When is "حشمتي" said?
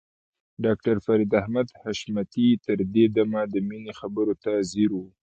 1.81-2.47